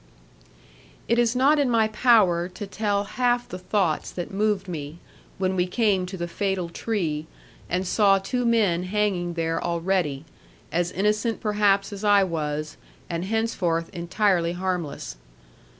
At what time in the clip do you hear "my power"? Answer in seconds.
1.69-2.49